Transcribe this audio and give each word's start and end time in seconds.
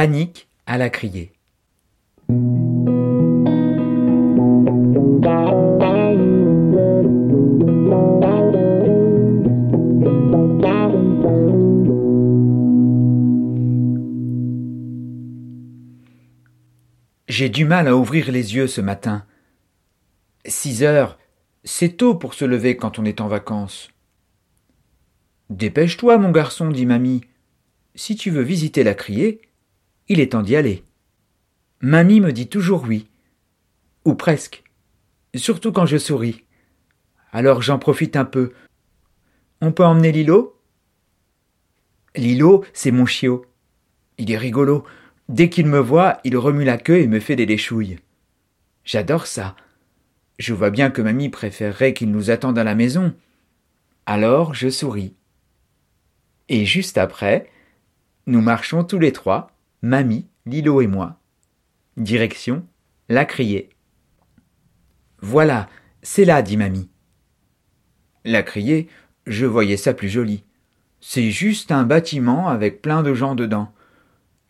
Panique 0.00 0.46
à 0.64 0.78
la 0.78 0.90
criée. 0.90 1.32
J'ai 17.26 17.48
du 17.48 17.64
mal 17.64 17.88
à 17.88 17.96
ouvrir 17.96 18.30
les 18.30 18.54
yeux 18.54 18.68
ce 18.68 18.80
matin. 18.80 19.26
Six 20.46 20.84
heures, 20.84 21.18
c'est 21.64 21.96
tôt 21.96 22.14
pour 22.14 22.34
se 22.34 22.44
lever 22.44 22.76
quand 22.76 23.00
on 23.00 23.04
est 23.04 23.20
en 23.20 23.26
vacances. 23.26 23.88
Dépêche-toi, 25.50 26.18
mon 26.18 26.30
garçon, 26.30 26.70
dit 26.70 26.86
mamie. 26.86 27.22
Si 27.96 28.14
tu 28.14 28.30
veux 28.30 28.42
visiter 28.42 28.84
la 28.84 28.94
criée, 28.94 29.40
il 30.08 30.20
est 30.20 30.32
temps 30.32 30.42
d'y 30.42 30.56
aller. 30.56 30.84
Mamie 31.80 32.20
me 32.20 32.32
dit 32.32 32.48
toujours 32.48 32.84
oui. 32.88 33.08
Ou 34.04 34.14
presque. 34.14 34.64
Surtout 35.34 35.72
quand 35.72 35.86
je 35.86 35.98
souris. 35.98 36.44
Alors 37.32 37.62
j'en 37.62 37.78
profite 37.78 38.16
un 38.16 38.24
peu. 38.24 38.52
On 39.60 39.72
peut 39.72 39.84
emmener 39.84 40.12
Lilo? 40.12 40.60
Lilo, 42.16 42.64
c'est 42.72 42.90
mon 42.90 43.06
chiot. 43.06 43.44
Il 44.16 44.30
est 44.32 44.38
rigolo. 44.38 44.84
Dès 45.28 45.50
qu'il 45.50 45.66
me 45.66 45.78
voit, 45.78 46.20
il 46.24 46.36
remue 46.36 46.64
la 46.64 46.78
queue 46.78 46.98
et 46.98 47.06
me 47.06 47.20
fait 47.20 47.36
des 47.36 47.46
léchouilles. 47.46 47.98
J'adore 48.84 49.26
ça. 49.26 49.54
Je 50.38 50.54
vois 50.54 50.70
bien 50.70 50.90
que 50.90 51.02
mamie 51.02 51.28
préférerait 51.28 51.92
qu'il 51.92 52.10
nous 52.10 52.30
attende 52.30 52.58
à 52.58 52.64
la 52.64 52.74
maison. 52.74 53.14
Alors 54.06 54.54
je 54.54 54.70
souris. 54.70 55.14
Et 56.48 56.64
juste 56.64 56.96
après, 56.96 57.50
nous 58.26 58.40
marchons 58.40 58.84
tous 58.84 58.98
les 58.98 59.12
trois, 59.12 59.52
mamie, 59.82 60.26
Lilo 60.46 60.80
et 60.80 60.86
moi. 60.86 61.20
Direction, 61.96 62.66
la 63.08 63.24
criée. 63.24 63.70
Voilà, 65.20 65.68
c'est 66.02 66.24
là, 66.24 66.42
dit 66.42 66.56
mamie. 66.56 66.90
La 68.24 68.42
criée, 68.42 68.88
je 69.26 69.46
voyais 69.46 69.76
ça 69.76 69.94
plus 69.94 70.08
joli. 70.08 70.44
C'est 71.00 71.30
juste 71.30 71.70
un 71.72 71.84
bâtiment 71.84 72.48
avec 72.48 72.82
plein 72.82 73.02
de 73.02 73.14
gens 73.14 73.34
dedans. 73.34 73.72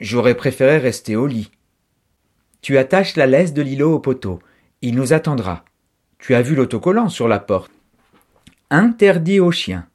J'aurais 0.01 0.37
préféré 0.37 0.79
rester 0.79 1.17
au 1.17 1.27
lit. 1.27 1.51
Tu 2.61 2.79
attaches 2.79 3.17
la 3.17 3.27
laisse 3.27 3.53
de 3.53 3.63
Lilo 3.63 3.95
au 3.95 3.99
poteau. 3.99 4.41
Il 4.81 4.95
nous 4.95 5.13
attendra. 5.13 5.65
Tu 6.19 6.35
as 6.35 6.43
vu 6.43 6.55
l'autocollant 6.55 7.09
sur 7.09 7.29
la 7.29 7.39
porte. 7.39 7.71
Interdit 8.71 9.41
aux 9.41 9.53
chiens. 9.53 9.89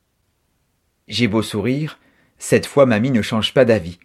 J'ai 1.07 1.27
beau 1.27 1.41
sourire, 1.41 2.00
cette 2.38 2.66
fois 2.66 2.85
mamie 2.85 3.11
ne 3.11 3.22
change 3.22 3.53
pas 3.53 3.66
d'avis. 3.66 4.00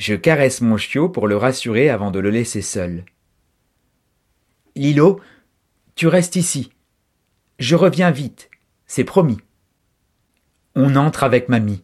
Je 0.00 0.14
caresse 0.14 0.62
mon 0.62 0.78
chiot 0.78 1.10
pour 1.10 1.28
le 1.28 1.36
rassurer 1.36 1.90
avant 1.90 2.10
de 2.10 2.18
le 2.18 2.30
laisser 2.30 2.62
seul. 2.62 3.04
Lilo, 4.74 5.20
tu 5.94 6.06
restes 6.06 6.36
ici. 6.36 6.72
Je 7.58 7.76
reviens 7.76 8.10
vite, 8.10 8.48
c'est 8.86 9.04
promis. 9.04 9.36
On 10.74 10.96
entre 10.96 11.22
avec 11.22 11.50
mamie. 11.50 11.82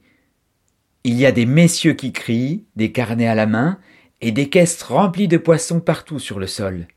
Il 1.05 1.13
y 1.21 1.27
a 1.27 1.31
des 1.31 1.45
messieurs 1.45 1.93
qui 1.93 2.15
crient, 2.15 2.65
des 2.75 2.91
carnets 2.91 3.29
à 3.29 3.35
la 3.35 3.45
main, 3.45 3.79
et 4.23 4.33
des 4.33 4.49
caisses 4.49 4.83
remplies 4.83 5.29
de 5.29 5.37
poissons 5.37 5.81
partout 5.81 6.19
sur 6.19 6.39
le 6.39 6.47
sol. 6.47 6.89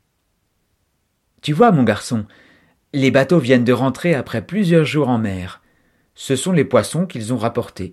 Tu 1.42 1.52
vois, 1.52 1.70
mon 1.70 1.82
garçon, 1.82 2.24
les 2.94 3.10
bateaux 3.10 3.40
viennent 3.40 3.64
de 3.64 3.74
rentrer 3.74 4.14
après 4.14 4.46
plusieurs 4.46 4.86
jours 4.86 5.10
en 5.10 5.18
mer. 5.18 5.60
Ce 6.14 6.34
sont 6.34 6.52
les 6.52 6.64
poissons 6.64 7.04
qu'ils 7.04 7.34
ont 7.34 7.38
rapportés. 7.38 7.92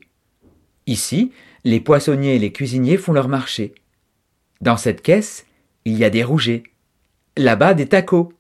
Ici, 0.88 1.32
les 1.66 1.82
poissonniers 1.82 2.36
et 2.36 2.40
les 2.40 2.54
cuisiniers 2.54 2.98
font 2.98 3.14
leur 3.14 3.28
marché. 3.28 3.76
Dans 4.62 4.78
cette 4.78 5.02
caisse, 5.02 5.46
il 5.86 5.98
y 5.98 6.06
a 6.06 6.10
des 6.10 6.24
rougets. 6.24 6.64
Là-bas, 7.36 7.74
des 7.74 7.88
tacos. 7.88 8.34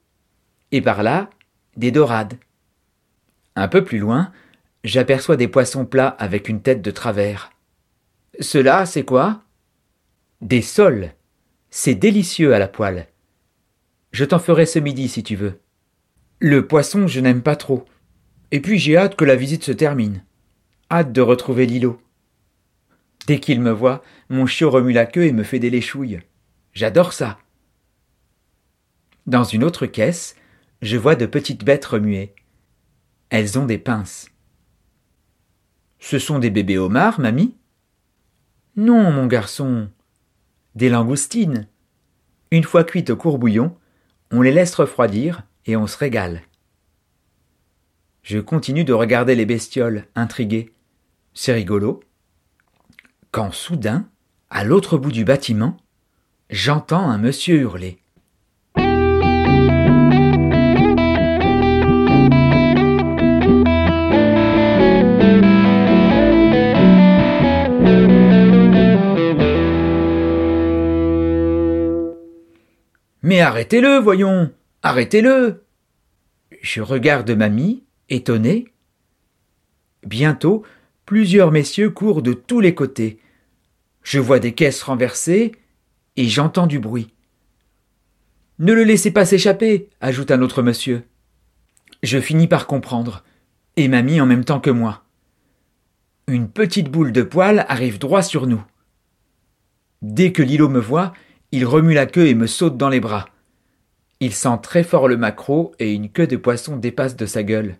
Et 0.71 0.81
par 0.81 1.03
là, 1.03 1.29
des 1.75 1.91
dorades. 1.91 2.37
Un 3.55 3.67
peu 3.67 3.83
plus 3.83 3.99
loin, 3.99 4.31
j'aperçois 4.83 5.35
des 5.35 5.47
poissons 5.47 5.85
plats 5.85 6.07
avec 6.07 6.47
une 6.49 6.61
tête 6.61 6.81
de 6.81 6.91
travers. 6.91 7.51
Cela, 8.39 8.85
c'est 8.85 9.03
quoi? 9.03 9.43
Des 10.41 10.61
sols. 10.61 11.11
C'est 11.69 11.95
délicieux 11.95 12.53
à 12.53 12.59
la 12.59 12.67
poêle. 12.67 13.07
Je 14.11 14.25
t'en 14.25 14.39
ferai 14.39 14.65
ce 14.65 14.79
midi 14.79 15.09
si 15.09 15.21
tu 15.21 15.35
veux. 15.35 15.59
Le 16.39 16.65
poisson, 16.65 17.07
je 17.07 17.19
n'aime 17.19 17.41
pas 17.41 17.55
trop. 17.55 17.85
Et 18.51 18.61
puis 18.61 18.79
j'ai 18.79 18.95
hâte 18.95 19.15
que 19.15 19.25
la 19.25 19.35
visite 19.35 19.63
se 19.63 19.71
termine. 19.71 20.23
Hâte 20.89 21.11
de 21.11 21.21
retrouver 21.21 21.65
l'îlot. 21.65 21.99
Dès 23.27 23.39
qu'il 23.39 23.61
me 23.61 23.71
voit, 23.71 24.03
mon 24.29 24.47
chiot 24.47 24.71
remue 24.71 24.93
la 24.93 25.05
queue 25.05 25.25
et 25.25 25.33
me 25.33 25.43
fait 25.43 25.59
des 25.59 25.69
léchouilles. 25.69 26.21
J'adore 26.73 27.13
ça. 27.13 27.37
Dans 29.27 29.43
une 29.43 29.63
autre 29.63 29.85
caisse, 29.85 30.35
je 30.81 30.97
vois 30.97 31.15
de 31.15 31.27
petites 31.27 31.63
bêtes 31.63 31.85
remuer. 31.85 32.33
Elles 33.29 33.59
ont 33.59 33.65
des 33.65 33.77
pinces. 33.77 34.31
Ce 35.99 36.17
sont 36.17 36.39
des 36.39 36.49
bébés 36.49 36.79
homards, 36.79 37.19
mamie 37.19 37.53
non, 38.77 39.11
mon 39.11 39.25
garçon. 39.25 39.89
Des 40.75 40.87
langoustines. 40.87 41.67
Une 42.51 42.63
fois 42.63 42.83
cuites 42.83 43.09
au 43.09 43.15
courbouillon, 43.15 43.75
on 44.29 44.43
les 44.43 44.51
laisse 44.51 44.75
refroidir 44.75 45.47
et 45.65 45.75
on 45.75 45.87
se 45.87 45.97
régale. 45.97 46.43
Je 48.21 48.37
continue 48.37 48.83
de 48.83 48.93
regarder 48.93 49.33
les 49.33 49.47
bestioles, 49.47 50.05
intrigué. 50.13 50.71
C'est 51.33 51.53
rigolo. 51.53 52.01
Quand 53.37 53.51
soudain, 53.51 54.09
à 54.49 54.63
l'autre 54.63 54.97
bout 54.97 55.11
du 55.11 55.23
bâtiment, 55.23 55.77
j'entends 56.49 57.07
un 57.07 57.19
monsieur 57.19 57.57
hurler. 57.57 57.99
Mais 73.21 73.41
arrêtez-le, 73.41 73.99
voyons. 73.99 74.51
Arrêtez-le. 74.81 75.63
Je 76.63 76.81
regarde 76.81 77.29
mamie, 77.29 77.83
étonné. 78.09 78.65
Bientôt, 80.01 80.63
plusieurs 81.05 81.51
messieurs 81.51 81.91
courent 81.91 82.23
de 82.23 82.33
tous 82.33 82.61
les 82.61 82.73
côtés. 82.73 83.19
Je 84.07 84.19
vois 84.19 84.39
des 84.39 84.53
caisses 84.53 84.83
renversées 84.83 85.51
et 86.15 86.29
j'entends 86.29 86.65
du 86.65 86.79
bruit. 86.79 87.13
Ne 88.57 88.71
le 88.71 88.85
laissez 88.85 89.11
pas 89.11 89.25
s'échapper, 89.25 89.89
ajoute 89.99 90.31
un 90.31 90.41
autre 90.41 90.61
monsieur. 90.61 91.03
Je 92.03 92.17
finis 92.17 92.47
par 92.47 92.67
comprendre, 92.67 93.25
et 93.75 93.89
mamie 93.89 94.21
en 94.21 94.25
même 94.25 94.45
temps 94.45 94.61
que 94.61 94.69
moi. 94.69 95.03
Une 96.29 96.49
petite 96.49 96.89
boule 96.89 97.11
de 97.11 97.21
poil 97.21 97.65
arrive 97.67 97.99
droit 97.99 98.21
sur 98.21 98.47
nous. 98.47 98.63
Dès 100.01 100.31
que 100.31 100.41
l'îlot 100.41 100.69
me 100.69 100.79
voit, 100.79 101.11
il 101.51 101.65
remue 101.65 101.93
la 101.93 102.05
queue 102.05 102.27
et 102.27 102.33
me 102.33 102.47
saute 102.47 102.77
dans 102.77 102.87
les 102.87 103.01
bras. 103.01 103.27
Il 104.21 104.33
sent 104.33 104.59
très 104.63 104.83
fort 104.83 105.09
le 105.09 105.17
maquereau 105.17 105.73
et 105.79 105.93
une 105.93 106.09
queue 106.09 106.27
de 106.27 106.37
poisson 106.37 106.77
dépasse 106.77 107.17
de 107.17 107.25
sa 107.25 107.43
gueule. 107.43 107.75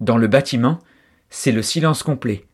Dans 0.00 0.16
le 0.16 0.26
bâtiment, 0.26 0.80
c'est 1.30 1.52
le 1.52 1.62
silence 1.62 2.02
complet. 2.02 2.48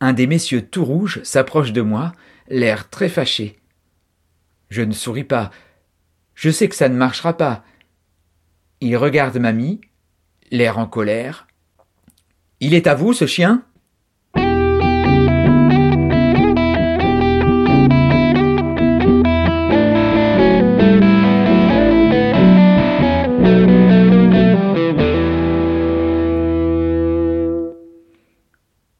Un 0.00 0.12
des 0.12 0.26
messieurs 0.26 0.66
tout 0.66 0.84
rouge 0.84 1.22
s'approche 1.22 1.72
de 1.72 1.80
moi, 1.80 2.12
l'air 2.48 2.90
très 2.90 3.08
fâché. 3.08 3.58
Je 4.68 4.82
ne 4.82 4.92
souris 4.92 5.24
pas. 5.24 5.50
Je 6.34 6.50
sais 6.50 6.68
que 6.68 6.74
ça 6.74 6.88
ne 6.88 6.96
marchera 6.96 7.36
pas. 7.36 7.64
Il 8.80 8.96
regarde 8.96 9.38
mamie, 9.38 9.80
l'air 10.50 10.78
en 10.78 10.86
colère. 10.86 11.46
Il 12.60 12.74
est 12.74 12.86
à 12.86 12.94
vous, 12.94 13.12
ce 13.12 13.26
chien? 13.26 13.64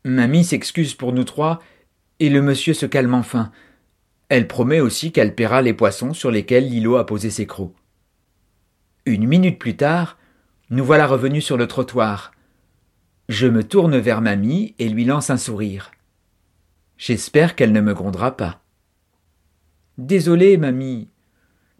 Mamie 0.06 0.44
s'excuse 0.44 0.94
pour 0.94 1.12
nous 1.12 1.24
trois, 1.24 1.60
et 2.20 2.28
le 2.28 2.40
monsieur 2.40 2.74
se 2.74 2.86
calme 2.86 3.12
enfin. 3.12 3.50
Elle 4.28 4.46
promet 4.46 4.78
aussi 4.78 5.10
qu'elle 5.10 5.34
paiera 5.34 5.62
les 5.62 5.74
poissons 5.74 6.14
sur 6.14 6.30
lesquels 6.30 6.68
Lilo 6.68 6.94
a 6.94 7.06
posé 7.06 7.28
ses 7.28 7.48
crocs. 7.48 7.74
Une 9.04 9.26
minute 9.26 9.58
plus 9.58 9.76
tard, 9.76 10.16
nous 10.70 10.84
voilà 10.84 11.08
revenus 11.08 11.44
sur 11.44 11.56
le 11.56 11.66
trottoir. 11.66 12.30
Je 13.28 13.48
me 13.48 13.64
tourne 13.64 13.98
vers 13.98 14.20
mamie 14.20 14.76
et 14.78 14.88
lui 14.88 15.04
lance 15.04 15.28
un 15.30 15.36
sourire. 15.36 15.90
J'espère 16.96 17.56
qu'elle 17.56 17.72
ne 17.72 17.80
me 17.80 17.92
grondera 17.92 18.36
pas. 18.36 18.62
Désolée, 19.98 20.56
mamie. 20.56 21.08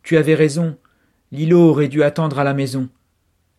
Tu 0.02 0.16
avais 0.16 0.34
raison. 0.34 0.76
Lilo 1.30 1.60
aurait 1.60 1.86
dû 1.86 2.02
attendre 2.02 2.40
à 2.40 2.44
la 2.44 2.54
maison. 2.54 2.88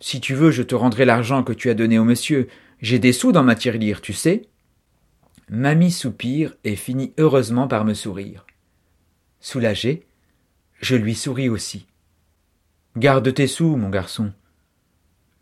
Si 0.01 0.19
tu 0.19 0.33
veux, 0.33 0.51
je 0.51 0.63
te 0.63 0.75
rendrai 0.75 1.05
l'argent 1.05 1.41
que 1.41 1.53
tu 1.53 1.69
as 1.69 1.73
donné 1.73 1.97
au 1.97 2.03
monsieur. 2.03 2.49
J'ai 2.81 2.99
des 2.99 3.13
sous 3.13 3.31
dans 3.31 3.43
ma 3.43 3.55
tirelire, 3.55 4.01
tu 4.01 4.11
sais. 4.11 4.49
Mamie 5.49 5.91
soupire 5.91 6.55
et 6.65 6.75
finit 6.75 7.13
heureusement 7.17 7.69
par 7.69 7.85
me 7.85 7.93
sourire. 7.93 8.45
Soulagé, 9.39 10.05
je 10.81 10.95
lui 10.95 11.15
souris 11.15 11.47
aussi. 11.47 11.87
Garde 12.97 13.33
tes 13.33 13.47
sous, 13.47 13.77
mon 13.77 13.89
garçon. 13.89 14.33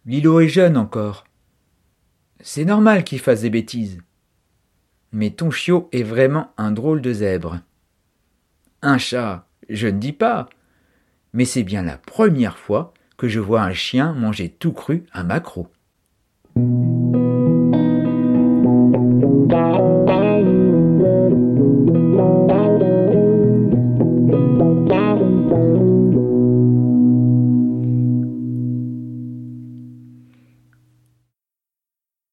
Lilo 0.05 0.39
est 0.41 0.49
jeune 0.49 0.77
encore. 0.77 1.25
C'est 2.39 2.65
normal 2.65 3.03
qu'il 3.03 3.19
fasse 3.19 3.41
des 3.41 3.49
bêtises. 3.49 3.99
Mais 5.11 5.31
ton 5.31 5.49
chiot 5.49 5.89
est 5.91 6.03
vraiment 6.03 6.53
un 6.57 6.71
drôle 6.71 7.01
de 7.01 7.11
zèbre. 7.11 7.61
Un 8.83 8.99
chat, 8.99 9.47
je 9.69 9.87
ne 9.87 9.97
dis 9.97 10.13
pas. 10.13 10.47
Mais 11.33 11.45
c'est 11.45 11.63
bien 11.63 11.81
la 11.81 11.97
première 11.97 12.59
fois 12.59 12.93
que 13.17 13.27
je 13.27 13.39
vois 13.39 13.63
un 13.63 13.73
chien 13.73 14.13
manger 14.13 14.49
tout 14.49 14.73
cru 14.73 15.05
un 15.13 15.23
maquereau. 15.23 15.67